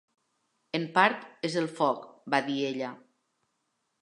"En 0.79 0.87
part, 0.95 1.27
és 1.49 1.59
el 1.63 1.69
foc", 1.81 2.09
va 2.35 2.41
dir 2.49 2.57
ella. 2.71 2.91